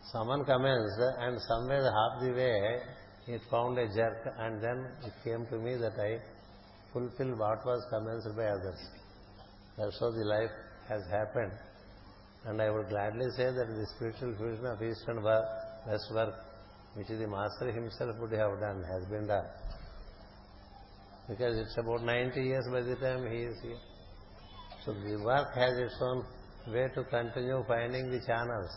[0.10, 2.82] Someone commenced, and somewhere half the way
[3.28, 6.20] it found a jerk, and then it came to me that I
[6.91, 8.80] fulfilled what was commenced by others.
[9.78, 10.52] That's how the life
[10.89, 11.52] has happened.
[12.45, 16.34] And I would gladly say that the spiritual fusion of East and West work,
[16.95, 19.45] which the Master himself would have done, has been done.
[21.30, 23.78] Because it's about 90 years by the time he is here.
[24.84, 26.26] So the work has its own
[26.74, 28.72] way to continue finding the channels.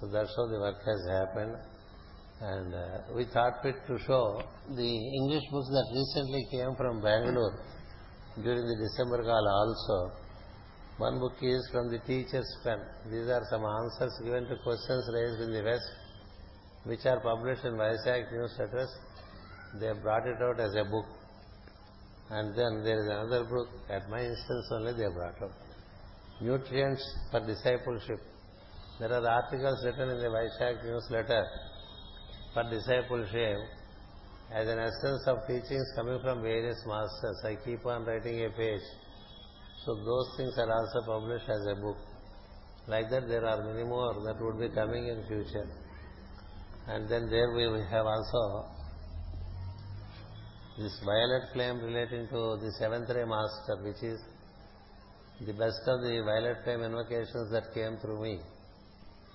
[0.00, 1.56] So that's how the work has happened.
[2.40, 4.42] And uh, we thought fit to show
[4.74, 7.60] the English books that recently came from Bangalore
[8.42, 10.16] during the December call also.
[10.96, 12.80] One book is from the teacher's pen.
[13.10, 15.90] These are some answers given to questions raised in the West,
[16.84, 18.88] which are published in Vaisak newsletters.
[19.78, 21.06] They have brought it out as a book.
[22.30, 25.52] And then there is another book, at my instance only they brought out.
[26.40, 28.20] Nutrients for Discipleship.
[29.00, 31.46] There are articles written in the Vaishak newsletter
[32.52, 33.56] for discipleship
[34.52, 37.40] as an essence of teachings coming from various masters.
[37.46, 38.82] I keep on writing a page.
[39.86, 41.96] So those things are also published as a book.
[42.88, 45.66] Like that there are many more that would be coming in future.
[46.86, 48.66] And then there we have also
[50.76, 54.20] this violet flame relating to the seventh ray master, which is
[55.46, 58.40] the best of the violet flame invocations that came through me.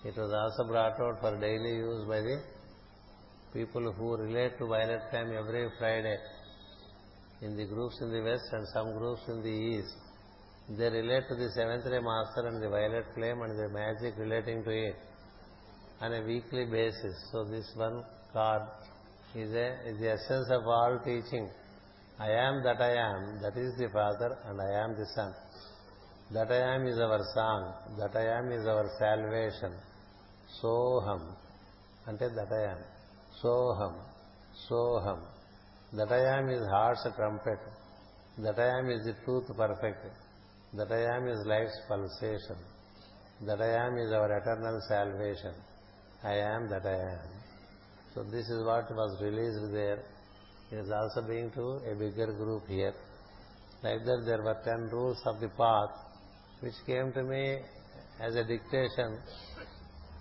[0.06, 2.38] It was also brought out for daily use by the
[3.54, 6.18] people who relate to violet flame every Friday
[7.42, 9.96] in the groups in the west and some groups in the east.
[10.78, 14.64] They relate to the seventh ray master and the violet flame and the magic relating
[14.64, 14.96] to it
[16.02, 17.16] on a weekly basis.
[17.32, 18.62] So this one card
[19.34, 21.50] is, a, is the essence of all teaching.
[22.20, 25.34] I am that I am, that is the Father, and I am the Son.
[26.32, 28.68] That I am is our song, that I am is
[30.64, 31.06] our salvation.
[31.08, 31.36] Soham,
[32.08, 32.78] అంటే that I am.
[33.44, 33.94] Soham,
[34.70, 35.20] Soham.
[35.94, 37.60] That I am is heart's trumpet.
[38.38, 40.06] That I am is the truth perfect.
[40.74, 42.58] That I am is life's pulsation.
[43.42, 45.54] That I am is our eternal salvation.
[46.24, 47.30] I am that I am.
[48.14, 50.00] So this is what was released there.
[50.72, 52.94] It is also being to a bigger group here.
[53.84, 54.62] Like that there were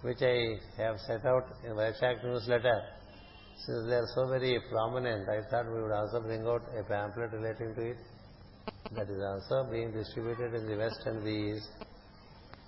[0.04, 2.82] which I have set out in Vaishak newsletter
[3.56, 7.32] since they are so very prominent, I thought we would also bring out a pamphlet
[7.32, 7.96] relating to it
[8.94, 11.68] that is also being distributed in the West and the East.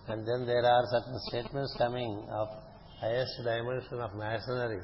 [0.09, 2.49] And then there are certain statements coming of
[3.01, 4.81] highest dimension of masonry.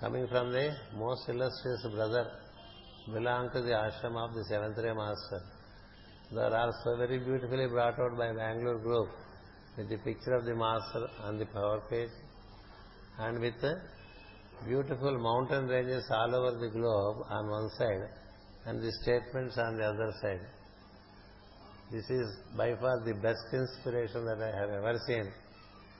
[0.00, 2.30] coming from the most illustrious brother,
[3.12, 5.42] belong to the ashram of the seventh ray master.
[6.32, 9.08] They are also very beautifully brought out by Bangalore group
[9.76, 12.10] with the picture of the master on the power page
[13.18, 13.54] and with
[14.66, 18.08] beautiful mountain ranges all over the globe on one side
[18.66, 20.40] and the statements on the other side.
[21.92, 25.30] This is by far the best inspiration that I have ever seen,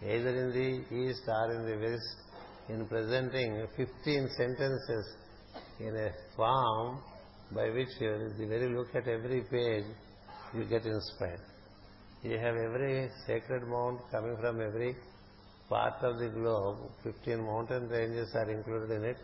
[0.03, 2.16] either in the east or in the west,
[2.68, 5.07] in presenting 15 sentences
[5.79, 6.99] in a form
[7.55, 9.85] by which you, the very look at every page,
[10.55, 11.56] you get inspired.
[12.23, 14.97] You have every sacred mount coming from every
[15.69, 16.79] part of the globe.
[17.05, 19.17] 15 mountain ranges are included in it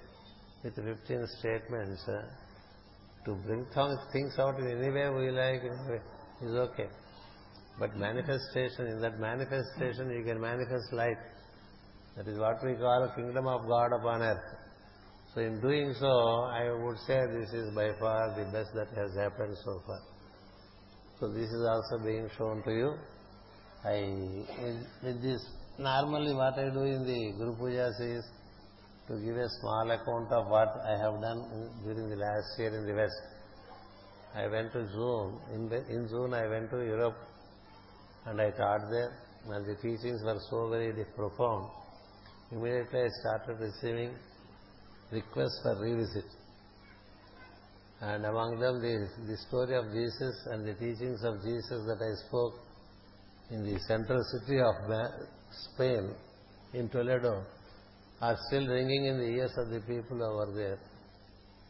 [0.63, 2.03] with 15 statements.
[2.09, 2.23] Uh,
[3.25, 3.65] to bring
[4.13, 5.63] things out in any way we like
[6.43, 6.89] is okay.
[7.79, 11.19] But manifestation, in that manifestation you can manifest light.
[12.17, 14.43] That is what we call a kingdom of God upon earth.
[15.35, 19.15] So in doing so, I would say this is by far the best that has
[19.17, 20.01] happened so far.
[21.23, 22.95] So this is also being shown to you.
[23.85, 24.43] I,
[25.05, 25.41] with this,
[25.79, 28.25] normally what I do in the Guru Pujas is
[29.07, 32.89] to give a small account of what I have done during the last year in
[32.89, 33.23] the West.
[34.35, 35.39] I went to June.
[35.55, 37.19] In, in June, I went to Europe
[38.27, 39.13] and I taught there,
[39.49, 41.71] and the teachings were so very profound.
[42.51, 44.11] Immediately, I started receiving
[45.13, 46.25] requests for revisit.
[48.03, 52.13] And among them, the, the story of Jesus and the teachings of Jesus that I
[52.27, 52.55] spoke
[53.53, 54.75] in the central city of
[55.73, 56.11] Spain,
[56.75, 57.45] in Toledo,
[58.21, 60.79] are still ringing in the ears of the people over there.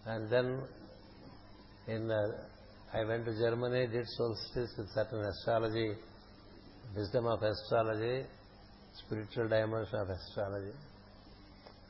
[0.07, 0.63] And then
[1.87, 5.93] in uh, I went to Germany, did solstice with certain astrology,
[6.97, 8.25] wisdom of astrology,
[9.05, 10.73] spiritual dimension of astrology.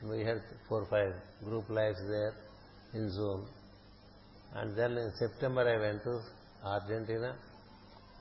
[0.03, 1.13] We had four or five
[1.45, 2.33] group lives there
[2.93, 3.47] in Zoom.
[4.55, 6.19] And then in September I went to
[6.63, 7.35] Argentina.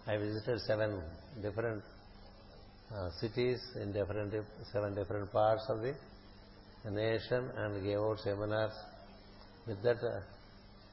[0.07, 1.01] I visited seven
[1.43, 1.83] different
[2.95, 4.35] uh, cities in different
[4.73, 5.95] seven different parts of the
[6.91, 8.73] nation and gave out seminars.
[9.67, 10.21] With that, uh,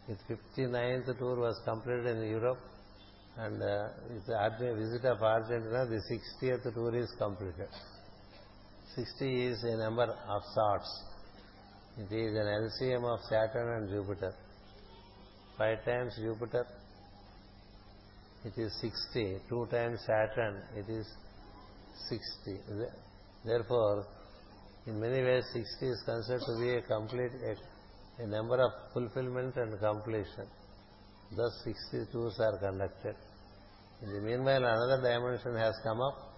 [0.08, 2.60] with 59th tour was completed in Europe
[3.38, 7.70] and uh, with the visit of Argentina, the 60th tour is completed.
[8.96, 11.04] 60 is a number of sorts.
[11.98, 14.34] It is an LCM of Saturn and Jupiter.
[15.60, 16.66] Five times Jupiter,
[18.46, 19.40] it is 60.
[19.50, 21.06] Two times Saturn, it is
[22.08, 22.62] 60.
[23.44, 24.06] Therefore,
[24.88, 27.32] in many ways, 60 is considered to be a complete,
[28.20, 30.48] a, number of fulfillment and completion.
[31.36, 33.16] Thus, 60 tours are conducted.
[34.02, 36.38] In the meanwhile, another dimension has come up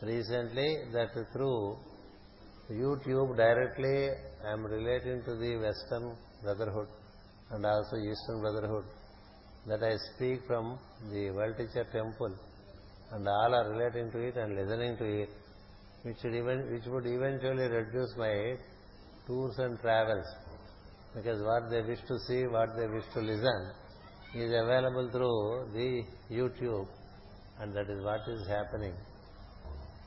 [0.00, 1.76] recently that through
[2.72, 4.08] YouTube directly
[4.42, 6.88] I am relating to the Western Brotherhood
[7.50, 8.84] and also Eastern Brotherhood.
[9.66, 10.78] That I speak from
[11.10, 12.34] the World Teacher Temple.
[13.12, 15.30] And all are relating to it and listening to it
[16.02, 18.56] which would, even, which would eventually reduce my
[19.26, 20.26] tours and travels.
[21.14, 23.70] Because what they wish to see, what they wish to listen
[24.34, 26.86] is available through the YouTube.
[27.60, 28.92] And that is what is happening.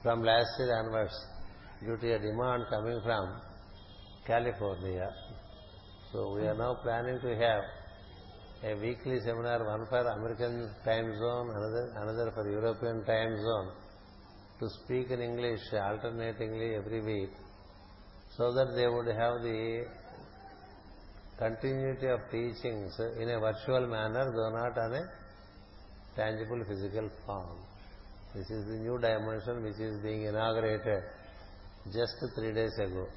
[0.03, 1.13] From last year onwards
[1.81, 3.01] due to a demand coming
[6.13, 7.63] So we are now planning to have
[8.63, 13.71] a weekly seminar, one for American time zone, another, another for European time zone,
[14.61, 17.29] to speak in English alternatingly every week,
[18.37, 19.85] so that they would have the
[21.37, 25.03] continuity of teachings in a virtual manner, though not on a
[26.15, 27.57] tangible physical form.
[28.33, 31.03] This is the new dimension which is being inaugurated
[31.91, 33.07] just three days ago.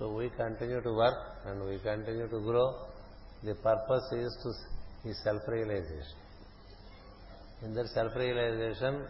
[0.00, 2.74] So we continue to work and we continue to grow.
[3.44, 6.16] The purpose is to is self-realization.
[7.64, 9.04] In that self-realization,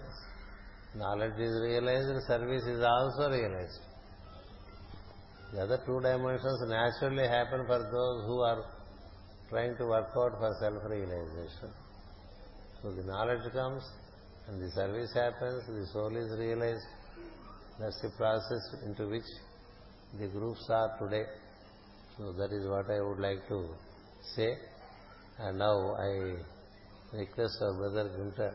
[0.96, 3.78] knowledge is realized, service is also realized.
[5.52, 8.64] The other two dimensions naturally happen for those who are
[9.48, 11.70] trying to work out for self-realization.
[12.82, 13.84] So the knowledge comes
[14.48, 16.82] and the service happens, the soul is realized,
[17.78, 19.30] that's the process into which
[20.18, 21.24] the groups are today.
[22.18, 23.68] So that is what I would like to
[24.34, 24.56] say.
[25.38, 26.36] And now I
[27.16, 28.54] request our brother Gunter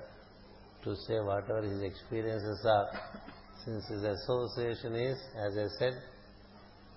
[0.83, 2.89] to say whatever his experiences are.
[3.65, 5.93] Since his association is, as I said,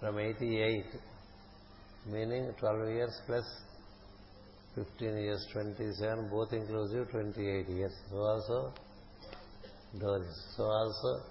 [0.01, 0.85] from 88,
[2.07, 3.45] meaning 12 years plus
[4.75, 7.93] 15 years, 27, both inclusive, 28 years.
[8.11, 8.73] So also
[9.99, 10.55] Doris.
[10.57, 11.23] So also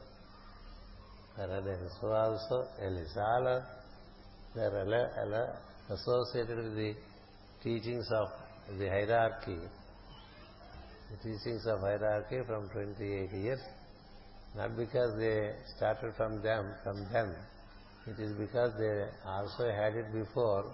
[1.37, 3.15] So also Ellis.
[3.15, 3.63] All are
[4.55, 6.95] they associated with the
[7.63, 8.29] teachings of
[8.79, 9.57] the hierarchy,
[11.11, 13.59] the teachings of hierarchy from 28 years,
[14.55, 17.35] not because they started from them, from them.
[18.07, 20.65] It is because they also had it before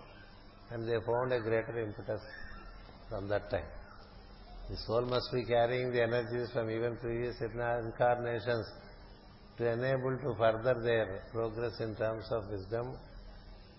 [0.72, 2.22] and they found a greater impetus
[3.10, 3.66] from that time.
[4.70, 8.66] The soul must be carrying the energies from even previous incarnations
[9.58, 12.94] to enable to further their progress in terms of wisdom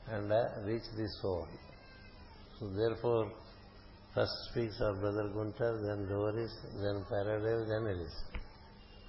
[0.09, 1.49] and uh, reach the soul.
[2.59, 3.33] So therefore,
[4.15, 8.21] first speaks our brother Gunter, then Doris, then Paradise, then Elise.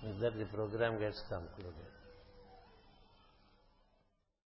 [0.03, 1.94] With that the program gets concluded.